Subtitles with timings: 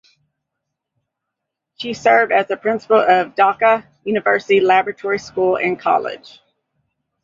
[1.77, 6.41] She served as the Principal of Dhaka University Laboratory School and College.